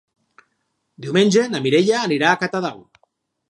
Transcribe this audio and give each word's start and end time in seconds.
Diumenge 1.05 1.45
na 1.51 1.63
Mireia 1.67 2.03
anirà 2.09 2.33
a 2.35 2.43
Catadau. 2.45 2.85